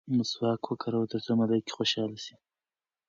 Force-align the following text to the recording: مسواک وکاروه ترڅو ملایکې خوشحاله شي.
مسواک 0.17 0.61
وکاروه 0.65 1.09
ترڅو 1.11 1.31
ملایکې 1.39 1.73
خوشحاله 1.77 2.17
شي. 2.25 2.35